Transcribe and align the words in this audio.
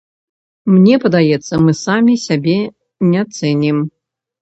Мне 0.75 0.95
падаецца, 1.03 1.61
мы 1.67 1.71
самі 1.83 2.17
сябе 2.25 2.59
не 3.13 3.27
цэнім. 3.37 3.89